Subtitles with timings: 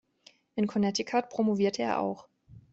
[0.55, 2.27] In Connecticut promovierte er auch.